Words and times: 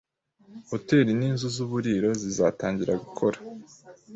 Hoteli 0.71 1.11
n'inzu 1.19 1.47
z'uburiro 1.55 2.09
zizatangira 2.21 2.93
gukora 3.03 3.37